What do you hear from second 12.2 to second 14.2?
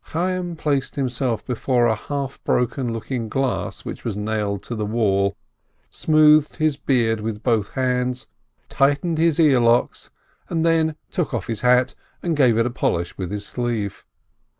and gave it a polish with his sleeve.